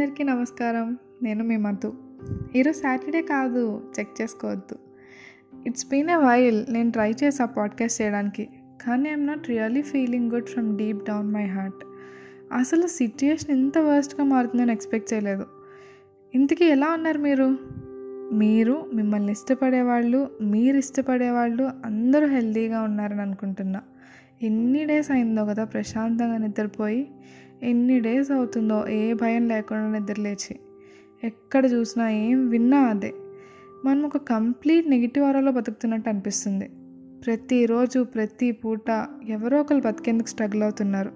అందరికీ 0.00 0.24
నమస్కారం. 0.24 0.98
నేను 1.22 1.44
మీ 1.44 1.56
మధు. 1.56 1.92
ఈరోజు 2.56 2.76
సాటర్డే 2.76 3.22
కాదు 3.22 3.92
చెక్ 3.98 4.22
చేసుకోవద్దు. 4.22 4.78
ఇట్స్ 5.66 5.86
బీన్ 5.88 6.10
ఎ 6.10 6.14
వైల్ 6.14 6.64
నేను 6.70 6.90
ట్రై 6.90 7.12
చేసా 7.24 7.44
పాడ్కాస్ట్ 7.44 8.02
చేయడానికి 8.02 8.48
కానీ 8.86 9.08
I'm 9.10 9.26
not 9.26 9.48
really 9.48 9.82
feeling 9.82 10.32
good 10.32 10.46
from 10.46 10.78
deep 10.78 11.04
down 11.04 11.32
my 11.32 11.46
heart 11.46 11.84
అసలు 12.52 12.86
సిచ్యుయేషన్ 12.86 13.50
ఇంత 13.50 13.78
వర్స్ట్గా 13.78 14.24
మారుతుందని 14.24 14.72
ఎక్స్పెక్ట్ 14.72 15.14
చేయలేదు. 15.14 15.46
ఇంతకీ 16.34 16.64
ఎలా 16.64 16.90
ఉన్నారు 16.90 17.18
మీరు? 17.18 17.58
మీరు 18.32 18.90
మిమ్మల్ని 18.94 19.32
ఇష్టపడేవాళ్ళు 19.32 20.30
మీరు 20.42 20.76
ఇష్టపడేవాళ్ళు 20.76 21.70
అందరూ 21.84 22.26
హెల్తీగా 22.26 22.82
ఉన్నారని 22.82 23.22
అనుకుంటున్నా. 23.22 23.80
ఎన్ని 24.42 24.84
డేస్ 24.84 25.10
అయిందో 25.10 25.44
కదా 25.44 25.64
ప్రశాంతంగా 25.64 26.36
నిద్రపోయి 26.36 27.10
ఎన్ని 27.62 28.00
డేస్ 28.00 28.30
అవుతుందో 28.30 28.88
ఏ 28.88 29.12
భయం 29.12 29.48
లేకుండా 29.48 29.98
నిద్రలేచి 29.98 30.60
ఎక్కడ 31.24 31.66
చూసినా 31.66 32.10
ఏం 32.10 32.48
విన్నా 32.48 32.78
అదే. 32.78 33.12
మనం 33.84 34.02
ఒక 34.02 34.16
కంప్లీట్ 34.16 34.90
నెగిటివ్ 34.90 35.24
ఆరాలో 35.24 35.52
బతుకుతున్నట్టు 35.52 36.08
అనిపిస్తుంది. 36.08 36.70
ప్రతిరోజు 37.26 38.02
ప్రతి 38.02 38.52
పూట 38.52 39.06
ఎవరో 39.28 39.60
ఒకరు 39.60 39.80
బతికేందుకు 39.80 40.28
స్ట్రగుల్ 40.28 40.62
అవుతున్నారు. 40.62 41.12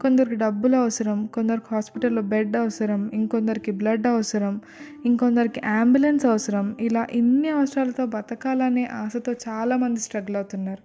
కొందరికి 0.00 0.34
డబ్బులు 0.34 0.76
అవసరం 0.76 1.26
కొందరికి 1.26 1.66
హాస్పిటల్లో 1.72 2.22
బెడ్ 2.22 2.56
అవసరం 2.56 3.10
ఇంకొందరికి 3.14 3.70
బ్లడ్ 3.70 4.06
అవసరం 4.06 4.60
ఇంకొందరికి 5.04 5.60
అంబులెన్స్ 5.60 6.26
అవసరం. 6.26 6.76
ఇలా 6.80 7.06
ఇన్ని 7.10 7.48
అవసరాలతో 7.48 8.06
బతకాలనే 8.06 8.84
ఆశతో 8.84 9.32
చాలామంది 9.32 10.00
స్ట్రగుల్ 10.00 10.36
అవుతున్నారు. 10.36 10.82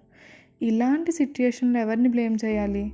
ఇలాంటి 0.65 1.11
సిచ్యుయేషన్లో 1.11 1.79
ఎవరిని 1.79 2.09
బ్లేమ్ 2.09 2.37
చేయాలి? 2.45 2.91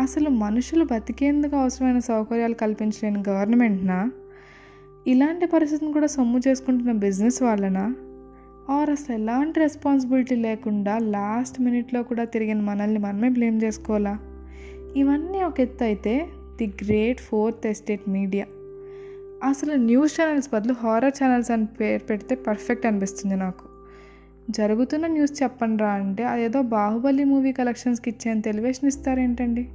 అసలు 0.00 0.30
మనుషులు 0.30 0.84
బతికేందుకు 0.84 1.56
అవసరమైన 1.56 1.98
సౌకర్యాలు 1.98 2.54
కల్పించలేని 2.54 3.22
గవర్నమెంట్నా? 3.28 4.10
ఇలాంటి 5.06 5.46
పరిస్థితిని 5.46 5.92
కూడా 5.92 6.06
సొమ్ము 6.06 6.40
చేసుకుంటున్న 6.48 6.92
బిజినెస్ 6.92 7.42
వాళ్ళనా? 7.42 7.94
ఆర్ 8.70 8.90
అసలు 8.90 9.14
ఎలాంటి 9.14 9.60
రెస్పాన్సిబిలిటీ 9.60 10.36
లేకుండా 10.36 10.98
లాస్ట్ 10.98 11.60
మినిట్లో 11.60 12.02
కూడా 12.02 12.24
తిరిగిన 12.24 12.60
మనల్ని 12.60 12.98
మనమే 12.98 13.28
బ్లేమ్ 13.28 13.62
చేసుకోవాలా? 13.62 14.18
ఇవన్నీ 14.96 15.42
ఒక 15.42 15.60
ఎత్తు 15.60 15.84
అయితే 15.84 16.28
the 16.58 16.66
great 16.66 17.20
fourth 17.20 17.66
estate 17.66 18.08
media. 18.08 18.46
అసలు 19.48 19.74
న్యూస్ 19.74 20.20
ఛానల్స్ 20.20 20.48
బదులు 20.52 20.72
హారర్ 20.72 21.12
ఛానల్స్ 21.22 21.50
అని 21.50 21.66
పేరు 21.66 22.04
పెడితే 22.04 22.34
పర్ఫెక్ట్ 22.34 22.86
అనిపిస్తుంది 22.86 23.36
నాకు. 23.36 23.64
జరుగుతున్న 24.50 25.06
న్యూస్ 25.06 25.42
చెప్పండి 25.42 25.82
రా 25.82 25.90
అంటే 25.90 26.24
అదేదో 26.24 26.62
బాహుబలి 26.62 27.24
మూవీ 27.24 27.52
కలెక్షన్స్కి 27.52 28.10
ఇచ్చేంత 28.10 28.48
ఎలివేషన్ 28.48 28.88
ఇస్తారేంటండి? 28.88 29.68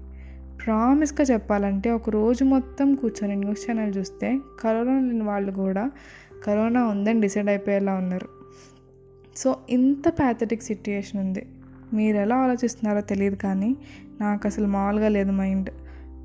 ప్రామిస్గా 0.66 1.34
చెప్పాలంటే 1.34 1.92
ఒక 1.92 2.10
రోజు 2.10 2.44
మొత్తం 2.44 2.96
కూర్చొని 2.96 3.36
న్యూస్ 3.36 3.72
ఛానల్ 3.72 3.94
చూస్తే 3.98 4.40
కరోనా 4.60 5.00
లేని 5.00 5.24
వాళ్ళు 5.24 5.52
కూడా 5.52 5.92
కరోనా 6.44 6.86
ఉందని 6.86 7.22
డిసైడ్ 7.22 7.50
అయిపోయేలా 7.50 7.94
ఉన్నారు. 7.94 8.28
సో 9.36 9.58
ఇంత 9.70 10.10
ప్యాథటిక్ 10.10 10.64
సిట్యుయేషన్ 10.64 11.20
ఉంది. 11.22 11.46
మీరు 11.94 12.18
ఎలా 12.18 12.36
ఆలోచిస్తున్నారో 12.36 13.02
తెలియదు 13.02 13.36
కానీ 13.36 13.76
నాకు 14.22 14.48
అసలు 14.48 14.68
మామూలుగా 14.68 15.08
లేదు 15.08 15.32
మైండ్. 15.32 15.70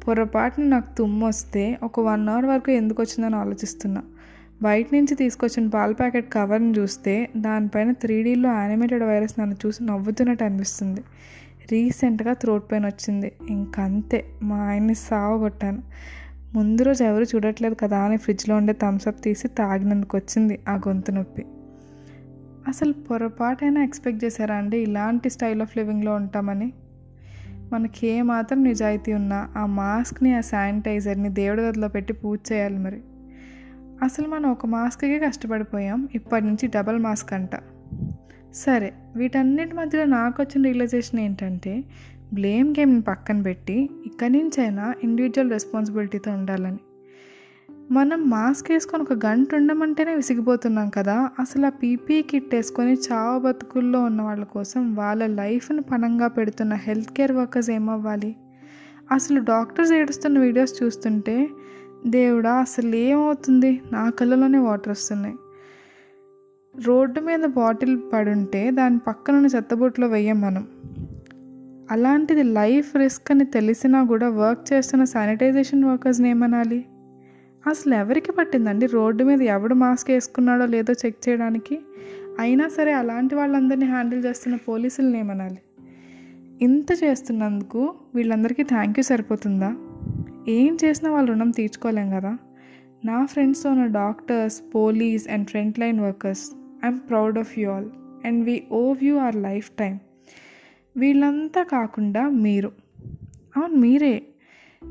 పొరపాటున 0.09 0.65
నాకు 0.65 0.97
తుమ్ము 0.97 1.27
వస్తే 1.27 1.79
ఒక 1.83 2.01
వన్ 2.01 2.29
అవర్ 2.29 2.45
వరకు 2.45 2.71
ఎందుకు 2.71 3.03
వచ్చిందని 3.03 3.37
ఆలోచిస్తున్నా. 3.37 4.03
బయట 4.63 4.87
నుంచి 4.93 5.15
తీసుకొచ్చిన 5.15 5.69
పాల 5.69 5.93
ప్యాకెట్ 5.93 6.33
కవర్ని 6.33 6.79
చూస్తే 6.79 7.29
దానిపైన 7.37 7.93
త్రీడీలో 7.93 8.49
యానిమేటెడ్ 8.49 9.03
వైరస్ 9.03 9.41
నన్ను 9.41 9.57
చూసి 9.67 9.85
నవ్వుతున్నట్టు 9.85 10.45
అనిపిస్తుంది. 10.45 11.01
రీసెంట్గా 11.71 12.33
థ్రోట్ 12.33 12.71
పెయిన్ 12.71 12.87
వచ్చింది. 12.87 13.33
ఇంకంతే 13.51 14.25
మా 14.43 14.57
ఆయన్ని 14.57 14.95
సావగొట్టాను. 14.95 15.83
ముందు 16.55 16.83
రోజు 16.83 17.05
ఎవరు 17.05 17.25
చూడట్లేదు 17.25 17.75
కదా 17.75 17.99
అని 17.99 18.17
ఫ్రిడ్జ్లో 18.17 18.57
ఉండే 18.57 18.73
థమ్స్అప్ 18.73 19.23
తీసి 19.23 19.49
తాగినందుకు 19.49 20.17
వచ్చింది 20.17 20.59
ఆ 20.69 20.75
గొంతు 20.75 21.11
నొప్పి. 21.11 21.44
అసలు 22.69 22.93
పొరపాటైనా 22.93 23.84
ఎక్స్పెక్ట్ 23.84 24.25
చేశారా 24.25 24.56
అండి 24.56 24.78
ఇలాంటి 24.78 25.31
స్టైల్ 25.31 25.62
ఆఫ్ 25.62 25.77
లివింగ్లో 25.77 26.15
ఉంటామని? 26.15 26.72
మనకి 27.73 28.06
ఏ 28.06 28.23
మాత్రం 28.23 28.65
నిజాయితీ 28.65 29.12
ఉన్నా 29.12 29.49
ఆ 29.56 29.67
మాస్క్ని 29.67 30.34
ఆ 30.34 30.41
శానిటైజర్ని 30.41 31.28
దేవుడి 31.28 31.62
గదిలో 31.62 31.89
పెట్టి 31.89 32.12
పూజ 32.12 32.39
చేయాలి 32.53 32.78
మరి. 32.78 33.00
అసలు 34.03 34.28
మనం 34.28 34.50
ఒక 34.50 34.67
మాస్క్కే 34.67 35.19
కష్టపడిపోయాం. 35.19 36.09
ఇప్పటి 36.15 36.47
నుంచి 36.47 36.67
డబల్ 36.67 36.99
మాస్క్ 36.99 37.33
అంట. 37.33 37.50
సరే 38.55 38.93
వీటన్నిటి 39.16 39.75
మధ్యలో 39.75 40.05
నాకు 40.05 40.43
వచ్చిన 40.43 40.65
రియలైజేషన్ 40.65 41.21
ఏంటంటే 41.21 41.84
బ్లేమ్ 42.34 42.71
గేమ్ని 42.71 43.03
పక్కన 43.03 43.43
పెట్టి 43.43 43.91
ఇక్కడి 44.06 44.33
నుంచైనా 44.33 44.94
ఇండివిజువల్ 45.05 45.50
రెస్పాన్సిబిలిటీతో 45.50 46.31
ఉండాలని. 46.31 46.78
మనం 47.91 48.31
మాస్క్ 48.31 48.71
వేసుకొని 48.71 49.03
ఒక 49.03 49.12
గంట 49.12 49.55
ఉండమంటేనే 49.55 50.15
విసిగిపోతున్నాం 50.15 50.88
కదా 50.88 51.31
అసలు 51.38 51.66
ఆ 51.66 51.69
పీపీ 51.69 52.22
కిట్ 52.22 52.55
వేసుకొని 52.55 52.94
చావ 52.94 53.38
బతుకుల్లో 53.38 54.03
ఉన్న 54.03 54.22
వాళ్ళ 54.22 54.44
కోసం 54.44 54.94
వాళ్ళ 54.94 55.27
లైఫ్ను 55.27 55.82
పణంగా 55.82 56.28
పెడుతున్న 56.28 56.75
హెల్త్ 56.75 57.12
కేర్ 57.12 57.32
వర్కర్స్ 57.32 57.71
ఏమవ్వాలి? 57.71 58.37
అసలు 59.12 59.41
డాక్టర్స్ 59.41 59.93
ఏడుస్తున్న 59.93 60.38
వీడియోస్ 60.38 60.82
చూస్తుంటే 60.82 61.49
దేవుడా 62.06 62.53
అసలు 62.53 62.97
ఏమవుతుంది? 62.97 63.82
నా 63.93 64.11
కళ్ళలోనే 64.11 64.59
వాటర్ 64.59 64.88
వస్తున్నాయి. 64.88 65.34
రోడ్డు 66.78 67.20
మీద 67.20 67.44
బాటిల్ 67.44 67.98
పడుంటే 68.12 68.70
దాని 68.70 68.98
పక్కన 68.98 69.47
చెత్తబుట్లో 69.56 70.08
వెయ్యం 70.08 70.41
మనం. 70.41 70.69
అలాంటిది 71.91 72.42
లైఫ్ 72.42 72.97
రిస్క్ 72.97 73.31
అని 73.31 73.44
తెలిసినా 73.44 74.04
కూడా 74.04 74.28
వర్క్ 74.28 74.72
చేస్తున్న 74.72 75.04
శానిటైజేషన్ 75.04 75.84
వర్కర్స్ని 75.84 76.31
ఏమనాలి? 76.31 76.84
అసలు 77.66 77.94
ఎవరికి 77.94 78.32
పట్టిందండి 78.32 78.86
రోడ్డు 78.86 79.25
మీద 79.25 79.42
ఎవడు 79.42 79.75
మాస్క్ 79.75 80.10
వేసుకున్నాడో 80.10 80.66
లేదో 80.66 80.94
చెక్ 81.06 81.28
చేయడానికి? 81.28 81.81
అయినా 82.41 82.69
సరే 82.69 82.92
అలాంటి 82.92 83.34
వాళ్ళందరినీ 83.34 83.87
హ్యాండిల్ 83.87 84.25
చేస్తున్న 84.25 84.58
పోలీసులను 84.69 85.16
ఏమనాలి? 85.16 85.58
ఇంత 86.62 86.87
చేస్తున్నందుకు 87.04 87.94
వీళ్ళందరికీ 88.14 88.62
థ్యాంక్ 88.62 88.98
యూ 88.98 89.02
సరిపోతుందా? 89.02 89.75
ఏం 90.48 90.78
చేసినా 90.84 91.10
వాళ్ళు 91.10 91.32
రుణం 91.32 91.50
తీర్చుకోలేం 91.50 92.10
కదా? 92.10 92.38
నా 93.04 93.25
ఫ్రెండ్స్తో 93.25 93.70
ఉన్న 93.70 93.87
doctors 93.87 94.62
police 94.75 95.28
and 95.28 95.48
front 95.48 95.78
line 95.78 96.00
workers 96.00 96.59
I'm 96.85 96.99
proud 97.09 97.39
of 97.39 97.59
you 97.59 97.71
all 97.71 97.89
and 98.25 98.45
we 98.45 98.63
owe 98.73 99.05
you 99.05 99.17
our 99.17 99.37
life 99.37 99.71
time 99.71 99.99
వీళ్ళంతా 100.97 101.63
కాకుండా 101.63 102.29
మీరు. 102.29 102.73
అవును 103.57 103.75
మీరే. 103.75 104.23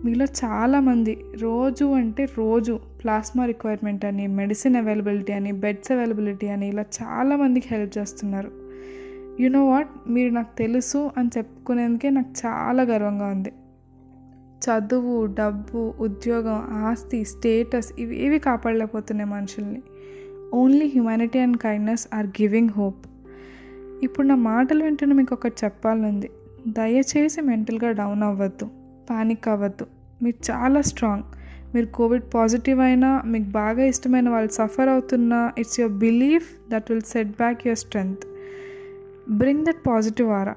మీలో 0.03 0.25
చాలామంది 0.25 1.25
రోజు 1.41 1.85
అంటే 1.85 2.27
రోజు 2.37 2.79
ప్లాస్మా 3.03 3.45
రిక్వైర్మెంట్ 3.45 4.05
అని 4.05 4.27
మెడిసిన్ 4.27 4.75
అవైలబిలిటీ 4.75 5.33
అని 5.33 5.51
బెడ్స్ 5.51 5.91
అవైలబిలిటీ 5.91 6.47
అని 6.47 6.67
ఇలా 6.67 6.81
చాలామందికి 6.81 7.67
హెల్ప్ 7.71 7.97
చేస్తున్నారు. 7.97 8.51
యు 9.41 9.49
నో 9.49 9.65
వాట్ 9.65 9.89
మీరు 10.07 10.29
నాకు 10.29 10.57
తెలుసు 10.57 11.11
అని 11.17 11.29
చెప్పుకునేందుకే 11.37 12.09
నాకు 12.09 12.31
చాలా 12.45 12.83
గర్వంగా 12.83 13.25
ఉంది. 13.25 13.51
చదువు 14.65 15.25
డబ్బు 15.25 15.93
ఉద్యోగం 15.99 16.55
ఆస్తి 16.71 17.25
స్టేటస్ 17.25 17.93
ఇవి 17.99 18.25
ఏవి 18.25 18.39
కాపాడలేకపోతున్నాయి 18.39 19.29
మనుషుల్ని. 19.29 19.81
Only 20.53 20.87
humanity 20.87 21.39
and 21.39 21.57
kindness 21.57 22.07
are 22.13 22.27
giving 22.27 22.69
hope 22.69 23.07
ఇప్పుడు 24.03 24.27
నా 24.27 24.35
మాటలు 24.35 24.83
వింటున్న 24.83 25.13
మీకు 25.13 25.33
ఒకటి 25.33 25.55
చెప్పాలనుంది. 25.63 26.29
దయచేసి 26.67 27.41
మెంటల్గా 27.41 27.91
డౌన్ 27.91 28.23
అవ్వద్దు 28.23 28.69
పానిక్ 29.09 29.47
అవ్వద్దు. 29.47 29.85
మీరు 30.23 30.51
చాలా 30.51 30.81
స్ట్రాంగ్. 30.81 31.23
మీరు 31.75 31.85
కోవిడ్ 31.85 32.23
పాజిటివ్ 32.33 32.79
అయినా 32.79 33.21
మీకు 33.25 33.43
బాగా 33.43 33.83
ఇష్టమైన 33.83 34.29
వాళ్ళు 34.29 34.51
సఫర్ 34.51 34.89
అవుతున్నా 34.89 35.51
it's 35.57 35.79
your 35.79 35.93
belief 35.93 36.71
that 36.71 36.91
will 36.91 37.01
set 37.01 37.27
back 37.27 37.67
your 37.67 37.77
strength 37.77 38.21
bring 39.31 39.65
that 39.65 39.87
positive 39.87 40.29
aura 40.29 40.55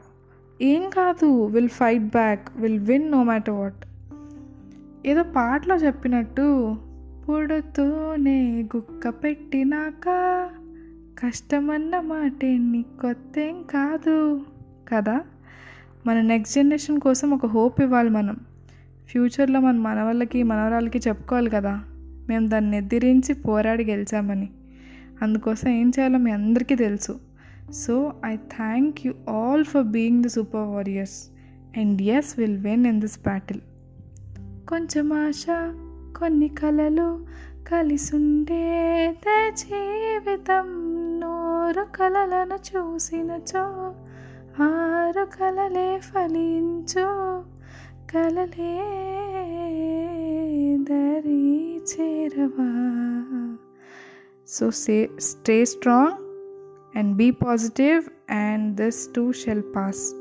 ఏం 0.63 0.91
కాదు 0.91 1.47
will 1.47 1.69
fight 1.69 2.03
back 2.03 2.49
will 2.57 2.79
win 2.79 3.11
no 3.11 3.23
matter 3.23 3.55
what 3.55 3.87
ఏదో 5.07 5.23
పాటలో 5.23 5.77
చెప్పినట్టు 5.77 6.77
పొడుతూనే 7.29 8.63
గుక్క 8.77 9.09
పెట్టినాక 9.09 10.05
కష్టమన్న 11.19 12.01
మాటే 12.01 12.59
కొత్తేం 13.01 13.63
కాదు. 13.63 14.41
కదా? 14.89 15.21
మన 16.07 16.21
నెక్స్ట్ 16.21 16.57
జనరేషన్ 16.57 17.01
కోసం 17.01 17.31
ఒక 17.31 17.47
హోప్ 17.47 17.81
ఇవ్వాలి 17.81 18.11
మనం. 18.11 18.37
ఫ్యూచర్లో 19.07 19.61
మన 19.61 19.77
మనవాళ్ళకి 19.77 20.43
మనవరాలకి 20.43 20.99
చెప్పుకోవాలి 20.99 21.51
కదా? 21.51 21.85
మేము 22.29 22.47
దాన్ని 22.47 22.77
ఎదిరించి 22.77 23.35
పోరాడి 23.35 23.85
గెలిచామని. 23.85 24.51
అందుకోసం 25.23 25.71
ఏం 25.71 25.89
చేయాలో 25.89 26.19
మీ 26.19 26.31
అందరికీ 26.31 26.75
తెలుసు. 26.75 27.21
So 27.73 28.15
I 28.27 28.37
thank 28.37 29.07
you 29.07 29.15
all 29.29 29.65
for 29.65 29.85
being 29.85 30.25
the 30.25 30.27
super 30.27 30.61
warriors 30.61 31.29
and 31.79 32.03
us 32.03 32.39
will 32.39 32.59
win 32.59 32.87
in 32.87 33.01
this 33.01 33.19
battle 33.19 33.61
కొంచెం 34.69 35.13
ఆశ 35.13 35.47
కొన్ని 36.19 36.49
కలలు 36.49 37.27
కలిసుండే 37.69 38.65
జీవితం 39.57 40.69
నూరు 41.21 41.93
కలలను 41.97 42.55
చూసినచో 42.55 43.65
ఆరు 44.63 45.25
కలలే 45.39 45.99
ఫలించు 45.99 47.07
కలలే 48.15 48.75
దరి 50.83 51.43
చేరవా. 51.93 52.71
So 54.49 54.71
say 54.71 55.11
stay 55.19 55.65
strong 55.65 56.19
and 56.99 57.17
be 57.17 57.31
positive 57.31 58.33
and 58.33 58.77
this 58.77 59.09
too 59.17 59.33
shall 59.33 59.63
pass 59.77 60.15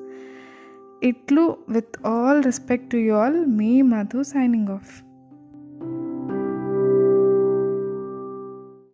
ఇట్లు 1.04 1.58
with 1.70 2.08
all 2.08 2.44
respect 2.44 2.90
to 2.90 2.98
you 2.98 3.14
all 3.14 3.46
me 3.46 3.82
Madhu 3.82 4.24
signing 4.24 4.70
off 4.70 4.94
Thank 5.82 6.32
you. 6.32 6.41